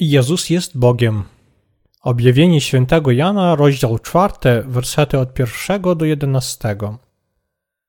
Jezus 0.00 0.50
jest 0.50 0.78
Bogiem. 0.78 1.24
Objawienie 2.02 2.60
świętego 2.60 3.10
Jana, 3.10 3.54
rozdział 3.56 3.98
4, 3.98 4.62
wersety 4.66 5.18
od 5.18 5.38
1 5.38 5.96
do 5.96 6.04
11. 6.04 6.76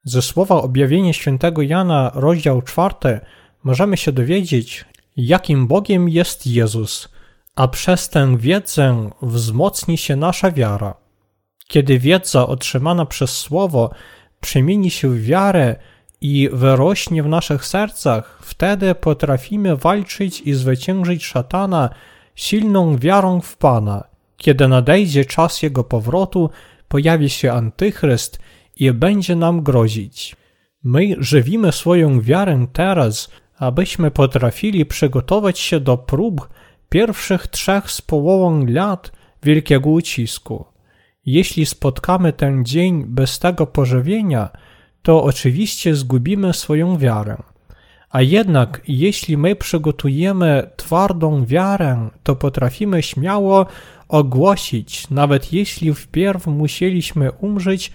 Ze 0.04 0.21
słowa 0.21 0.56
objawienie 0.56 1.14
świętego 1.14 1.61
Jana, 1.61 2.11
rozdział 2.16 2.61
4, 2.61 3.20
możemy 3.64 3.98
się 3.98 4.11
dowiedzieć, 4.11 4.86
jakim 5.18 5.68
Bogiem 5.68 6.10
jest 6.10 6.48
Jezus, 6.48 7.10
a 7.56 7.68
przez 7.68 8.10
tę 8.10 8.38
wiedzę 8.38 9.10
wzmocni 9.21 9.98
się 9.98 10.16
nasza 10.16 10.52
wiara. 10.52 10.94
Kiedy 11.68 12.00
wiedza 12.00 12.48
otrzymana 12.48 13.06
przez 13.06 13.37
Słowo 13.37 13.92
przemieni 14.39 14.92
się 14.92 15.10
w 15.10 15.23
wiarę 15.23 15.76
i 16.21 16.50
wyrośnie 16.54 17.23
w 17.23 17.28
naszych 17.28 17.65
sercach, 17.65 18.39
wtedy 18.41 18.96
potrafimy 18.96 19.75
walczyć 19.75 20.42
i 20.42 20.54
zwyciężyć 20.54 21.25
szatana 21.25 21.89
silną 22.36 22.97
wiarą 22.97 23.42
w 23.42 23.57
Pana. 23.57 24.04
Kiedy 24.37 24.68
nadejdzie 24.68 25.25
czas 25.25 25.61
jego 25.61 25.83
powrotu, 25.83 26.50
pojawi 26.87 27.29
się 27.29 27.51
antychryst 27.51 28.39
i 28.75 28.92
będzie 28.92 29.36
nam 29.36 29.64
grozić. 29.64 30.36
My 30.83 31.15
żywimy 31.19 31.71
swoją 31.71 32.22
wiarę 32.22 32.67
teraz, 32.73 33.30
abyśmy 33.58 34.11
potrafili 34.11 34.86
przygotować 34.86 35.59
się 35.59 35.80
do 35.80 35.97
prób 35.97 36.50
pierwszych 36.89 37.47
trzech 37.47 37.92
z 37.92 38.02
połową 38.02 38.66
lat 38.66 39.11
wielkiego 39.44 39.89
ucisku. 39.89 40.66
Jeśli 41.25 41.66
spotkamy 41.66 42.33
ten 42.33 42.66
dzień 42.66 43.06
bez 43.08 43.39
tego 43.39 43.67
pożywienia, 43.67 44.50
to 45.02 45.23
oczywiście 45.23 45.95
zgubimy 45.95 46.53
swoją 46.53 46.97
wiarę. 46.97 47.38
A 48.09 48.22
jednak, 48.22 48.81
jeśli 48.88 49.38
my 49.38 49.55
przygotujemy 49.55 50.69
twardą 50.75 51.45
wiarę, 51.45 52.09
to 52.23 52.36
potrafimy 52.36 53.03
śmiało 53.03 53.66
ogłosić, 54.08 55.09
nawet 55.09 55.53
jeśli 55.53 55.94
wpierw 55.94 56.47
musieliśmy 56.47 57.31
umrzeć, 57.31 57.92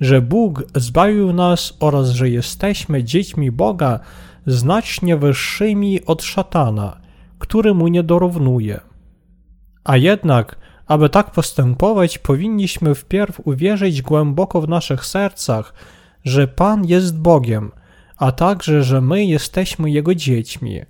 że 0.00 0.22
Bóg 0.22 0.64
zbawił 0.74 1.32
nas 1.32 1.76
oraz 1.80 2.08
że 2.10 2.30
jesteśmy 2.30 3.04
dziećmi 3.04 3.50
Boga 3.50 4.00
znacznie 4.46 5.16
wyższymi 5.16 6.04
od 6.06 6.22
szatana, 6.22 7.00
który 7.38 7.74
mu 7.74 7.88
nie 7.88 8.02
dorównuje. 8.02 8.80
A 9.84 9.96
jednak, 9.96 10.56
aby 10.86 11.08
tak 11.08 11.30
postępować, 11.30 12.18
powinniśmy 12.18 12.94
wpierw 12.94 13.40
uwierzyć 13.44 14.02
głęboko 14.02 14.60
w 14.60 14.68
naszych 14.68 15.06
sercach, 15.06 15.74
że 16.24 16.48
Pan 16.48 16.84
jest 16.84 17.18
Bogiem, 17.18 17.72
a 18.16 18.32
także, 18.32 18.84
że 18.84 19.00
my 19.00 19.24
jesteśmy 19.24 19.90
Jego 19.90 20.14
dziećmi. 20.14 20.80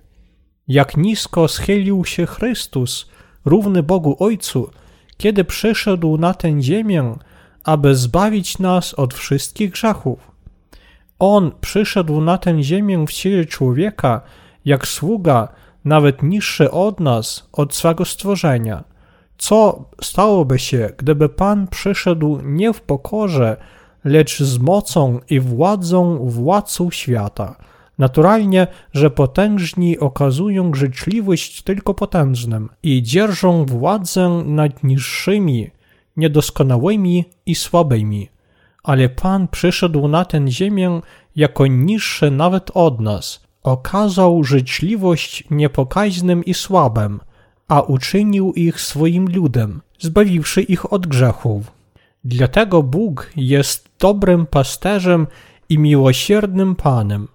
Jak 0.67 0.97
nisko 0.97 1.47
schylił 1.47 2.05
się 2.05 2.25
Chrystus, 2.25 3.09
równy 3.45 3.83
Bogu 3.83 4.15
Ojcu, 4.19 4.69
kiedy 5.17 5.43
przyszedł 5.43 6.17
na 6.17 6.33
tę 6.33 6.61
ziemię, 6.61 7.15
aby 7.63 7.95
zbawić 7.95 8.59
nas 8.59 8.93
od 8.93 9.13
wszystkich 9.13 9.71
grzechów. 9.71 10.31
On 11.19 11.51
przyszedł 11.61 12.21
na 12.21 12.37
tę 12.37 12.63
ziemię 12.63 13.05
w 13.07 13.11
ciele 13.11 13.45
człowieka, 13.45 14.21
jak 14.65 14.87
sługa, 14.87 15.47
nawet 15.85 16.23
niższy 16.23 16.71
od 16.71 16.99
nas, 16.99 17.49
od 17.53 17.75
swego 17.75 18.05
stworzenia. 18.05 18.83
Co 19.37 19.89
stałoby 20.01 20.59
się, 20.59 20.89
gdyby 20.97 21.29
Pan 21.29 21.67
przyszedł 21.67 22.39
nie 22.43 22.73
w 22.73 22.81
pokorze, 22.81 23.57
lecz 24.05 24.39
z 24.39 24.57
mocą 24.57 25.19
i 25.29 25.39
władzą 25.39 26.29
władców 26.29 26.95
świata. 26.95 27.55
Naturalnie, 27.97 28.67
że 28.93 29.09
potężni 29.09 29.99
okazują 29.99 30.73
życzliwość 30.73 31.61
tylko 31.61 31.93
potężnym 31.93 32.69
i 32.83 33.03
dzierżą 33.03 33.65
władzę 33.65 34.29
nad 34.45 34.83
niższymi, 34.83 35.69
niedoskonałymi 36.17 37.25
i 37.45 37.55
słabymi. 37.55 38.29
Ale 38.83 39.09
Pan 39.09 39.47
przyszedł 39.47 40.07
na 40.07 40.25
tę 40.25 40.47
ziemię 40.47 41.01
jako 41.35 41.67
niższy 41.67 42.31
nawet 42.31 42.71
od 42.73 42.99
nas, 42.99 43.43
okazał 43.63 44.43
życzliwość 44.43 45.43
niepokaźnym 45.51 46.45
i 46.45 46.53
słabym, 46.53 47.19
a 47.67 47.81
uczynił 47.81 48.53
ich 48.53 48.81
swoim 48.81 49.29
ludem, 49.35 49.81
zbawiwszy 49.99 50.61
ich 50.61 50.93
od 50.93 51.07
grzechów. 51.07 51.71
Dlatego 52.27 52.83
Bóg 52.83 53.31
jest 53.35 53.89
dobrym 53.99 54.45
pasterzem 54.45 55.27
i 55.69 55.79
miłosiernym 55.79 56.75
Panem. 56.75 57.27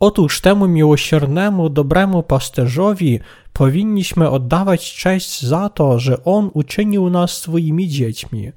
Otóż 0.00 0.40
temu 0.40 0.68
miłosiernemu, 0.68 1.68
dobremu 1.68 2.22
pasterzowi 2.22 3.20
powinniśmy 3.52 4.30
oddawać 4.30 4.94
cześć 4.94 5.42
za 5.42 5.68
to, 5.68 5.98
że 5.98 6.24
On 6.24 6.50
uczynił 6.54 7.10
nas 7.10 7.30
swoimi 7.32 7.88
dziećmi. 7.88 8.52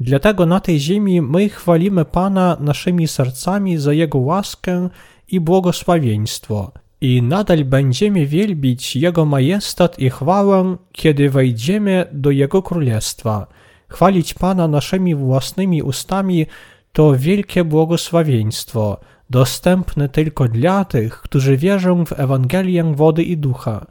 Dlatego 0.00 0.46
na 0.46 0.60
tej 0.60 0.80
ziemi 0.80 1.22
my 1.22 1.48
chwalimy 1.48 2.04
Pana 2.04 2.56
naszymi 2.60 3.08
sercami 3.08 3.78
za 3.78 3.92
Jego 3.92 4.18
łaskę 4.18 4.88
i 5.28 5.40
błogosławieństwo. 5.40 6.72
I 7.00 7.22
nadal 7.22 7.64
będziemy 7.64 8.26
wielbić 8.26 8.96
Jego 8.96 9.24
majestat 9.24 9.98
i 9.98 10.10
chwałę, 10.10 10.76
kiedy 10.92 11.30
wejdziemy 11.30 12.06
do 12.12 12.30
Jego 12.30 12.62
królestwa. 12.62 13.46
Chwalić 13.88 14.34
Pana 14.34 14.68
naszymi 14.68 15.14
własnymi 15.14 15.82
ustami 15.82 16.46
to 16.92 17.12
wielkie 17.16 17.64
błogosławieństwo, 17.64 19.00
dostępne 19.30 20.08
tylko 20.08 20.48
dla 20.48 20.84
tych, 20.84 21.20
którzy 21.20 21.56
wierzą 21.56 22.04
w 22.04 22.20
Ewangelię 22.20 22.94
wody 22.94 23.22
i 23.22 23.36
ducha. 23.36 23.86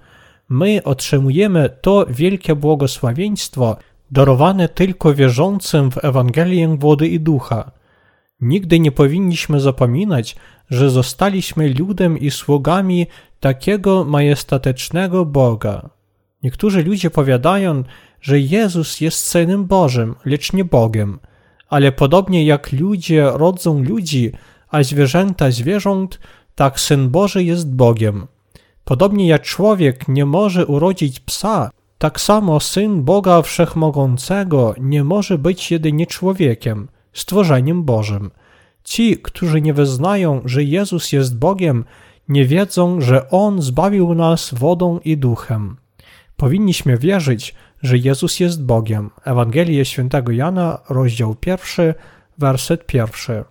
My 0.50 0.82
otrzymujemy 0.84 1.70
to 1.82 2.06
wielkie 2.10 2.56
błogosławieństwo 2.56 3.78
darowane 4.12 4.70
tylko 4.70 5.14
wierzącym 5.14 5.92
w 5.92 6.06
Ewangelię 6.06 6.78
wody 6.78 7.08
i 7.08 7.20
ducha. 7.20 7.72
Nigdy 8.42 8.80
nie 8.80 8.92
powinniśmy 8.92 9.60
zapominać, 9.60 10.36
że 10.70 10.90
zostaliśmy 10.90 11.74
ludem 11.74 12.18
i 12.18 12.32
sługami 12.32 13.08
takiego 13.40 14.04
majestatycznego 14.04 15.26
Boga. 15.26 15.90
Niektórzy 16.44 16.84
ludzie 16.84 17.10
powiadają, 17.10 17.84
że 18.22 18.40
Jezus 18.40 19.02
jest 19.02 19.26
Synem 19.26 19.66
Bożym, 19.66 20.16
lecz 20.26 20.54
nie 20.54 20.66
Bogiem. 20.66 21.20
Ale 21.70 21.92
podobnie 21.92 22.46
jak 22.46 22.72
ludzie 22.72 23.32
rodzą 23.34 23.84
ludzi, 23.84 24.32
a 24.70 24.84
zwierzęta 24.84 25.52
zwierząt, 25.52 26.20
tak 26.56 26.80
Syn 26.80 27.10
Boży 27.10 27.44
jest 27.44 27.76
Bogiem. 27.76 28.28
Podobnie 28.84 29.28
jak 29.28 29.42
człowiek 29.42 30.08
nie 30.08 30.26
może 30.26 30.66
urodzić 30.66 31.20
psa, 31.20 31.72
tak 31.98 32.22
samo 32.22 32.60
Syn 32.60 33.04
Boga 33.04 33.42
Wszechmogącego 33.42 34.76
nie 34.80 35.04
może 35.04 35.38
być 35.38 35.72
jedynie 35.72 36.06
człowiekiem, 36.06 36.88
stworzeniem 37.14 37.84
Bożym. 37.84 38.32
Ci, 38.84 39.18
którzy 39.18 39.62
nie 39.62 39.74
wyznają, 39.74 40.42
że 40.46 40.64
Jezus 40.64 41.12
jest 41.12 41.40
Bogiem, 41.40 41.86
nie 42.30 42.46
wiedzą, 42.46 43.02
że 43.02 43.30
On 43.30 43.62
zbawił 43.62 44.14
nas 44.14 44.54
wodą 44.54 45.00
i 45.00 45.18
duchem. 45.18 45.78
Powinniśmy 46.38 46.98
wierzyć, 46.98 47.56
że 47.84 47.98
Jezus 47.98 48.40
jest 48.40 48.64
Bogiem. 48.64 49.10
Ewangelie 49.24 49.86
Świętego 49.86 50.32
Jana, 50.32 50.80
rozdział 50.90 51.36
pierwszy, 51.36 51.94
werset 52.38 52.86
pierwszy. 52.86 53.44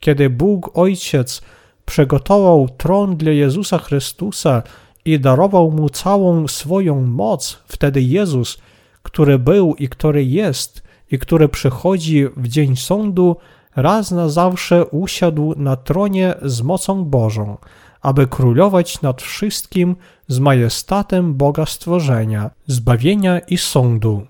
Kiedy 0.00 0.30
Bóg 0.30 0.78
Ojciec 0.78 1.42
przygotował 1.84 2.68
tron 2.68 3.16
dla 3.16 3.32
Jezusa 3.32 3.78
Chrystusa 3.78 4.62
i 5.04 5.20
darował 5.20 5.70
mu 5.70 5.88
całą 5.88 6.48
swoją 6.48 7.00
moc, 7.00 7.62
wtedy 7.66 8.02
Jezus, 8.02 8.58
który 9.02 9.38
był 9.38 9.74
i 9.74 9.88
który 9.88 10.24
jest 10.24 10.82
i 11.10 11.18
który 11.18 11.48
przychodzi 11.48 12.26
w 12.36 12.48
dzień 12.48 12.76
sądu, 12.76 13.36
raz 13.76 14.10
na 14.10 14.28
zawsze 14.28 14.86
usiadł 14.86 15.54
na 15.56 15.76
tronie 15.76 16.34
z 16.42 16.62
mocą 16.62 17.04
Bożą, 17.04 17.56
aby 18.04 18.26
królować 18.26 19.02
nad 19.02 19.22
wszystkim 19.22 19.96
z 20.28 20.38
majestatem 20.38 21.34
Boga 21.34 21.66
stworzenia, 21.66 22.50
zbawienia 22.66 23.38
i 23.38 23.58
sądu. 23.58 24.26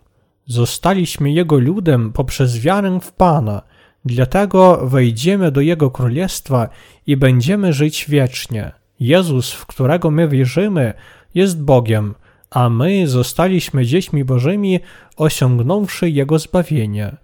Zostaliśmy 0.47 1.33
Jego 1.33 1.59
ludem 1.59 2.13
poprzez 2.13 2.59
wiarę 2.59 2.99
w 3.03 3.13
Pana, 3.13 3.63
dlatego 4.05 4.87
wejdziemy 4.87 5.53
do 5.53 5.61
Jego 5.61 5.91
królestwa 5.91 6.69
i 7.07 7.17
będziemy 7.17 7.73
żyć 7.73 8.07
wiecznie. 8.09 8.73
Jezus, 9.01 9.53
w 9.53 9.67
którego 9.67 10.11
my 10.11 10.29
wierzymy, 10.29 10.95
jest 11.35 11.63
Bogiem, 11.63 12.15
a 12.51 12.69
my 12.69 13.09
zostaliśmy 13.09 13.87
dziećmi 13.87 14.25
Bożymi, 14.25 14.81
osiągnąwszy 15.17 16.11
Jego 16.11 16.39
zbawienie. 16.39 17.17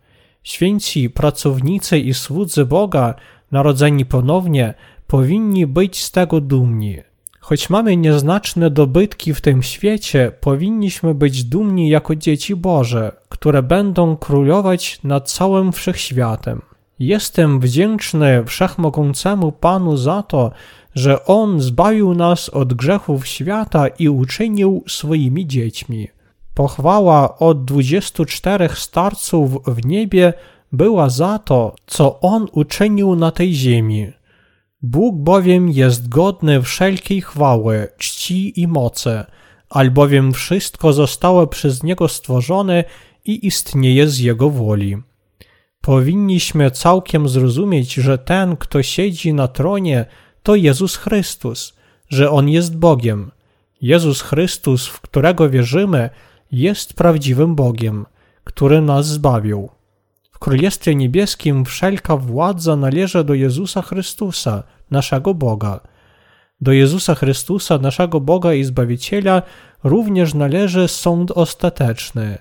Święci 0.42 1.10
pracownicy 1.10 1.98
i 1.98 2.14
słudzy 2.14 2.64
Boga, 2.64 3.14
narodzeni 3.50 4.04
ponownie, 4.04 4.74
powinni 5.10 5.66
być 5.66 6.04
z 6.04 6.10
tego 6.10 6.40
dumni. 6.40 6.96
Choć 7.40 7.70
mamy 7.70 7.96
nieznaczne 7.96 8.70
dobytki 8.70 9.34
w 9.34 9.40
tym 9.40 9.62
świecie, 9.62 10.32
powinniśmy 10.40 11.14
być 11.14 11.44
dumni 11.44 11.88
jako 11.88 12.16
dzieci 12.16 12.56
Boże, 12.56 13.12
które 13.28 13.62
będą 13.62 14.16
królować 14.16 15.00
nad 15.04 15.30
całym 15.30 15.72
wszechświatem. 15.72 16.62
Jestem 16.98 17.60
wdzięczny 17.60 18.44
wszechmogącemu 18.44 19.52
Panu 19.52 19.96
za 19.96 20.22
to, 20.22 20.50
że 20.94 21.24
On 21.24 21.60
zbawił 21.60 22.14
nas 22.14 22.48
od 22.48 22.74
grzechów 22.74 23.26
świata 23.26 23.88
i 23.88 24.08
uczynił 24.08 24.84
swoimi 24.88 25.46
dziećmi. 25.46 26.08
Pochwała 26.54 27.38
od 27.38 27.64
24 27.64 28.68
starców 28.74 29.64
w 29.66 29.86
niebie 29.86 30.32
była 30.72 31.08
za 31.08 31.38
to, 31.38 31.74
co 31.86 32.20
On 32.20 32.46
uczynił 32.52 33.16
na 33.16 33.30
tej 33.30 33.54
ziemi. 33.54 34.19
Bóg 34.82 35.16
bowiem 35.16 35.68
jest 35.68 36.08
godny 36.08 36.62
wszelkiej 36.62 37.20
chwały, 37.20 37.88
czci 37.98 38.60
i 38.60 38.66
mocy, 38.68 39.24
albowiem 39.70 40.32
wszystko 40.32 40.92
zostało 40.92 41.46
przez 41.46 41.82
Niego 41.82 42.08
stworzone 42.08 42.84
i 43.24 43.46
istnieje 43.46 44.08
z 44.08 44.18
Jego 44.18 44.50
woli. 44.50 44.96
Powinniśmy 45.80 46.70
całkiem 46.70 47.28
zrozumieć, 47.28 47.94
że 47.94 48.18
ten, 48.18 48.56
kto 48.56 48.82
siedzi 48.82 49.34
na 49.34 49.48
tronie, 49.48 50.06
to 50.42 50.54
Jezus 50.54 50.96
Chrystus, 50.96 51.74
że 52.08 52.30
On 52.30 52.48
jest 52.48 52.76
Bogiem. 52.76 53.30
Jezus 53.82 54.20
Chrystus, 54.22 54.86
w 54.86 55.00
którego 55.00 55.50
wierzymy, 55.50 56.10
jest 56.52 56.94
prawdziwym 56.94 57.54
Bogiem, 57.54 58.06
który 58.44 58.80
nas 58.80 59.06
zbawił. 59.06 59.68
Królestwie 60.40 60.94
Niebieskim 60.94 61.64
wszelka 61.64 62.16
władza 62.16 62.76
należy 62.76 63.24
do 63.24 63.34
Jezusa 63.34 63.82
Chrystusa, 63.82 64.62
naszego 64.90 65.34
Boga. 65.34 65.80
Do 66.60 66.72
Jezusa 66.72 67.14
Chrystusa, 67.14 67.78
naszego 67.78 68.20
Boga 68.20 68.54
i 68.54 68.64
Zbawiciela, 68.64 69.42
również 69.84 70.34
należy 70.34 70.88
sąd 70.88 71.30
ostateczny. 71.30 72.38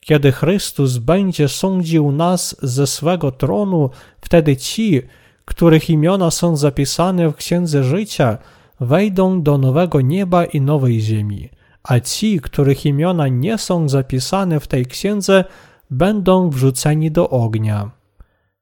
Kiedy 0.00 0.32
Chrystus 0.32 0.98
będzie 0.98 1.48
sądził 1.48 2.12
nas 2.12 2.56
ze 2.62 2.86
swego 2.86 3.30
tronu, 3.30 3.90
wtedy 4.20 4.56
ci, 4.56 5.02
których 5.44 5.90
imiona 5.90 6.30
są 6.30 6.56
zapisane 6.56 7.30
w 7.30 7.36
Księdze 7.36 7.84
Życia, 7.84 8.38
wejdą 8.80 9.42
do 9.42 9.58
nowego 9.58 10.00
nieba 10.00 10.44
i 10.44 10.60
nowej 10.60 11.00
ziemi, 11.00 11.48
a 11.82 12.00
ci, 12.00 12.40
których 12.40 12.86
imiona 12.86 13.28
nie 13.28 13.58
są 13.58 13.88
zapisane 13.88 14.60
w 14.60 14.66
tej 14.66 14.86
księdze, 14.86 15.44
będą 15.92 16.50
wrzuceni 16.50 17.10
do 17.10 17.30
ognia. 17.30 17.90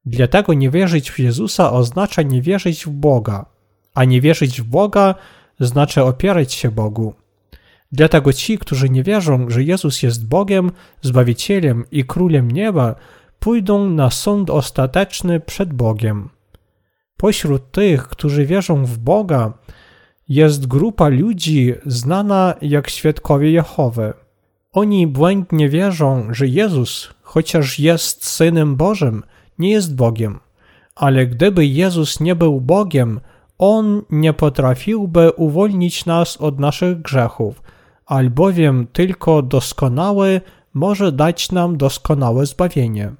Dlatego 0.04 0.54
nie 0.54 0.70
wierzyć 0.70 1.10
w 1.10 1.18
Jezusa 1.18 1.72
oznacza 1.72 2.22
nie 2.22 2.42
wierzyć 2.42 2.86
w 2.86 2.90
Boga, 2.90 3.46
a 3.94 4.04
nie 4.04 4.20
wierzyć 4.20 4.60
w 4.60 4.64
Boga 4.64 5.14
znaczy 5.60 6.02
opierać 6.02 6.52
się 6.52 6.70
Bogu. 6.70 7.14
Dlatego 7.92 8.32
ci, 8.32 8.58
którzy 8.58 8.90
nie 8.90 9.02
wierzą, 9.02 9.50
że 9.50 9.62
Jezus 9.62 10.02
jest 10.02 10.28
Bogiem, 10.28 10.72
Zbawicielem 11.02 11.84
i 11.90 12.04
Królem 12.04 12.50
Nieba, 12.50 12.94
pójdą 13.38 13.90
na 13.90 14.10
sąd 14.10 14.50
ostateczny 14.50 15.40
przed 15.40 15.72
Bogiem. 15.72 16.28
Pośród 17.16 17.70
tych, 17.70 18.08
którzy 18.08 18.46
wierzą 18.46 18.84
w 18.84 18.98
Boga, 18.98 19.52
jest 20.28 20.66
grupa 20.66 21.08
ludzi 21.08 21.74
znana 21.86 22.54
jak 22.62 22.90
świadkowie 22.90 23.50
Jehowy. 23.50 24.12
Oni 24.72 25.06
błędnie 25.06 25.68
wierzą, 25.68 26.26
że 26.30 26.46
Jezus, 26.46 27.14
chociaż 27.30 27.78
jest 27.78 28.26
Synem 28.26 28.76
Bożym, 28.76 29.22
nie 29.58 29.70
jest 29.70 29.94
Bogiem. 29.94 30.40
Ale 30.94 31.26
gdyby 31.26 31.66
Jezus 31.66 32.20
nie 32.20 32.34
był 32.34 32.60
Bogiem, 32.60 33.20
On 33.58 34.02
nie 34.10 34.32
potrafiłby 34.32 35.30
uwolnić 35.30 36.06
nas 36.06 36.36
od 36.36 36.58
naszych 36.58 37.02
grzechów, 37.02 37.62
albowiem 38.06 38.86
tylko 38.92 39.42
doskonały 39.42 40.40
może 40.74 41.12
dać 41.12 41.52
nam 41.52 41.76
doskonałe 41.76 42.46
zbawienie. 42.46 43.12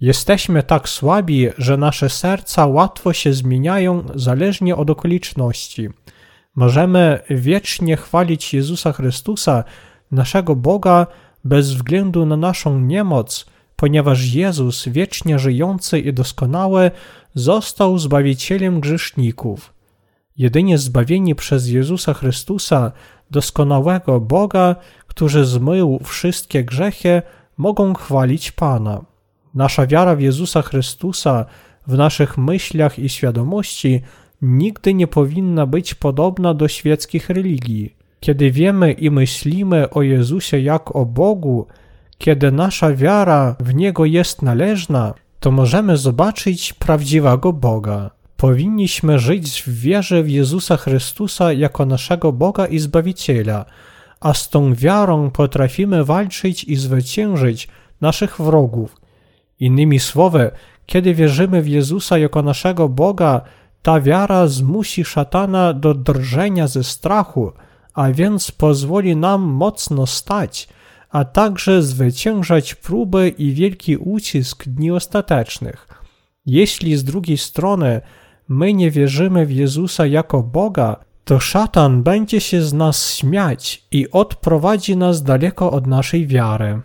Jesteśmy 0.00 0.62
tak 0.62 0.88
słabi, 0.88 1.48
że 1.58 1.76
nasze 1.76 2.08
serca 2.08 2.66
łatwo 2.66 3.12
się 3.12 3.32
zmieniają 3.32 4.02
zależnie 4.14 4.76
od 4.76 4.90
okoliczności. 4.90 5.88
Możemy 6.56 7.20
wiecznie 7.30 7.96
chwalić 7.96 8.54
Jezusa 8.54 8.92
Chrystusa, 8.92 9.64
naszego 10.10 10.56
Boga, 10.56 11.06
bez 11.44 11.74
względu 11.74 12.26
na 12.26 12.36
naszą 12.36 12.80
niemoc, 12.80 13.46
ponieważ 13.76 14.34
Jezus, 14.34 14.88
wiecznie 14.88 15.38
żyjący 15.38 15.98
i 15.98 16.12
doskonały, 16.12 16.90
został 17.34 17.98
zbawicielem 17.98 18.80
grzeszników. 18.80 19.74
Jedynie 20.36 20.78
zbawieni 20.78 21.34
przez 21.34 21.68
Jezusa 21.68 22.14
Chrystusa, 22.14 22.92
doskonałego 23.30 24.20
Boga, 24.20 24.76
który 25.06 25.44
zmył 25.44 26.00
wszystkie 26.04 26.64
grzechy, 26.64 27.22
mogą 27.56 27.94
chwalić 27.94 28.52
Pana. 28.52 29.04
Nasza 29.54 29.86
wiara 29.86 30.16
w 30.16 30.20
Jezusa 30.20 30.62
Chrystusa 30.62 31.46
w 31.86 31.94
naszych 31.94 32.38
myślach 32.38 32.98
i 32.98 33.08
świadomości 33.08 34.02
nigdy 34.42 34.94
nie 34.94 35.06
powinna 35.06 35.66
być 35.66 35.94
podobna 35.94 36.54
do 36.54 36.68
świeckich 36.68 37.30
religii. 37.30 37.99
Kiedy 38.20 38.50
wiemy 38.50 38.92
i 38.92 39.10
myślimy 39.10 39.90
o 39.90 40.02
Jezusie 40.02 40.58
jak 40.58 40.96
o 40.96 41.06
Bogu, 41.06 41.66
kiedy 42.18 42.52
nasza 42.52 42.94
wiara 42.94 43.56
w 43.60 43.74
Niego 43.74 44.04
jest 44.04 44.42
należna, 44.42 45.14
to 45.40 45.50
możemy 45.50 45.96
zobaczyć 45.96 46.72
prawdziwego 46.72 47.52
Boga. 47.52 48.10
Powinniśmy 48.36 49.18
żyć 49.18 49.62
w 49.62 49.80
wierze 49.80 50.22
w 50.22 50.30
Jezusa 50.30 50.76
Chrystusa 50.76 51.52
jako 51.52 51.86
naszego 51.86 52.32
Boga 52.32 52.66
i 52.66 52.78
Zbawiciela, 52.78 53.64
a 54.20 54.34
z 54.34 54.48
tą 54.48 54.74
wiarą 54.74 55.30
potrafimy 55.30 56.04
walczyć 56.04 56.64
i 56.64 56.76
zwyciężyć 56.76 57.68
naszych 58.00 58.40
wrogów. 58.40 58.96
Innymi 59.60 59.98
słowy, 59.98 60.50
kiedy 60.86 61.14
wierzymy 61.14 61.62
w 61.62 61.68
Jezusa 61.68 62.18
jako 62.18 62.42
naszego 62.42 62.88
Boga, 62.88 63.40
ta 63.82 64.00
wiara 64.00 64.46
zmusi 64.46 65.04
szatana 65.04 65.72
do 65.72 65.94
drżenia 65.94 66.66
ze 66.66 66.84
strachu, 66.84 67.52
a 67.94 68.12
więc 68.12 68.50
pozwoli 68.50 69.16
nam 69.16 69.42
mocno 69.42 70.06
stać, 70.06 70.68
a 71.10 71.24
także 71.24 71.82
zwyciężać 71.82 72.74
próby 72.74 73.28
i 73.28 73.52
wielki 73.52 73.96
ucisk 73.96 74.68
dni 74.68 74.90
ostatecznych. 74.90 75.88
Jeśli 76.46 76.96
z 76.96 77.04
drugiej 77.04 77.38
strony 77.38 78.00
my 78.48 78.74
nie 78.74 78.90
wierzymy 78.90 79.46
w 79.46 79.52
Jezusa 79.52 80.06
jako 80.06 80.42
Boga, 80.42 80.96
to 81.24 81.40
szatan 81.40 82.02
będzie 82.02 82.40
się 82.40 82.62
z 82.62 82.72
nas 82.72 83.14
śmiać 83.14 83.84
i 83.90 84.10
odprowadzi 84.10 84.96
nas 84.96 85.22
daleko 85.22 85.70
od 85.70 85.86
naszej 85.86 86.26
wiary. 86.26 86.80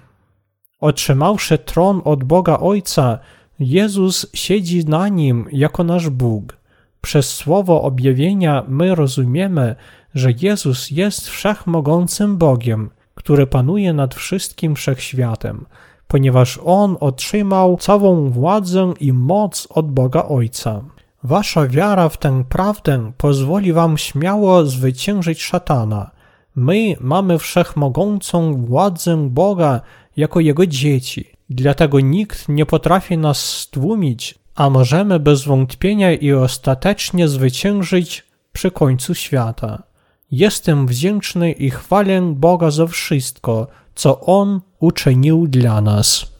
Otrzymawszy 0.80 1.58
tron 1.58 2.02
od 2.06 2.24
Boga 2.24 2.60
Ojca, 2.60 3.20
Jezus 3.60 4.28
siedzi 4.34 4.86
na 4.86 5.08
nim 5.08 5.46
jako 5.52 5.84
nasz 5.84 6.10
Bóg. 6.10 6.58
Przez 7.06 7.30
słowo 7.30 7.82
objawienia 7.82 8.64
my 8.68 8.96
rozumiemy, 8.96 9.76
że 10.16 10.30
Jezus 10.42 10.92
jest 10.92 11.30
wszechmogącym 11.30 12.38
Bogiem, 12.38 12.90
który 13.16 13.48
panuje 13.48 13.94
nad 13.94 14.16
wszystkim 14.16 14.76
wszechświatem, 14.76 15.66
ponieważ 16.08 16.60
On 16.66 16.98
otrzymał 17.00 17.78
całą 17.78 18.30
władzę 18.30 18.94
i 19.00 19.14
moc 19.14 19.68
od 19.70 19.92
Boga 19.92 20.24
Ojca. 20.24 20.82
Wasza 21.24 21.68
wiara 21.68 22.10
w 22.10 22.18
tę 22.18 22.44
prawdę 22.50 23.12
pozwoli 23.18 23.74
wam 23.74 23.98
śmiało 23.98 24.66
zwyciężyć 24.66 25.44
szatana. 25.44 26.12
My 26.56 26.96
mamy 27.00 27.40
wszechmogącą 27.40 28.66
władzę 28.66 29.30
Boga 29.30 29.82
jako 30.18 30.40
Jego 30.40 30.68
dzieci. 30.68 31.30
Dlatego 31.50 32.00
nikt 32.00 32.50
nie 32.50 32.66
potrafi 32.66 33.18
nas 33.18 33.40
stłumić, 33.40 34.45
a 34.56 34.70
możemy 34.70 35.20
bez 35.20 35.44
wątpienia 35.44 36.14
i 36.14 36.34
ostatecznie 36.34 37.28
zwyciężyć 37.28 38.24
przy 38.52 38.72
końcu 38.72 39.16
świata. 39.16 39.84
Jestem 40.32 40.88
wdzięczny 40.88 41.52
i 41.52 41.70
chwalę 41.70 42.22
Boga 42.22 42.72
za 42.72 42.88
wszystko, 42.88 43.68
co 43.96 44.22
On 44.22 44.62
uczynił 44.80 45.48
dla 45.48 45.82
nas. 45.82 46.35